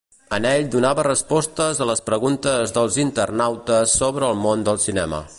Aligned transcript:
En 0.35 0.45
ell 0.51 0.63
donava 0.75 1.03
respostes 1.07 1.81
a 1.83 1.87
les 1.89 2.01
preguntes 2.07 2.73
dels 2.79 2.97
internautes 3.05 3.93
sobre 4.01 4.31
el 4.33 4.41
món 4.47 4.65
del 4.71 4.81
cinema. 4.87 5.21